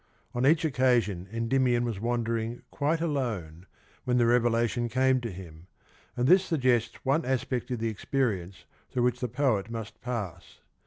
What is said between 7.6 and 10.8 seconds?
of the experience through which the poet must pass.